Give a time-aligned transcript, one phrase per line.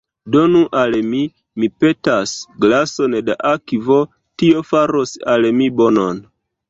[0.35, 1.19] Donu al mi,
[1.63, 2.33] mi petas,
[2.65, 3.99] glason da akvo;
[4.43, 6.25] tio faros al mi bonon.